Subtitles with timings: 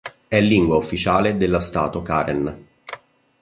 [0.27, 2.67] È lingua ufficiale della Stato karen.